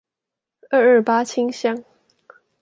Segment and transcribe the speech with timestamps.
[0.71, 1.83] 二二八清鄉